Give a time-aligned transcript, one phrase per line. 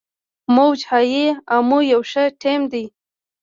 [0.55, 1.15] موج های
[1.55, 2.85] امو یو ښه ټیم دی.